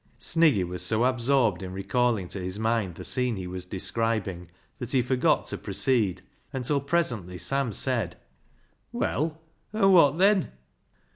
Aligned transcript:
Sniggy 0.17 0.63
was 0.67 0.83
so 0.83 1.05
absorbed 1.05 1.61
in 1.61 1.73
recalling 1.73 2.27
to 2.29 2.39
his 2.41 2.57
mind 2.57 2.95
the 2.95 3.03
scene 3.03 3.35
he 3.35 3.45
was 3.45 3.65
describing, 3.65 4.49
that 4.79 4.93
he 4.93 5.03
forgot 5.03 5.45
to 5.49 5.59
proceed, 5.59 6.23
until 6.51 6.81
presently 6.81 7.37
Sam 7.37 7.71
said— 7.71 8.15
I40 8.95 8.99
BECKSIDE 8.99 9.21
LIGHTS" 9.21 9.33
Well, 9.73 9.83
an' 9.85 9.91
wot 9.91 10.17
then 10.17 10.51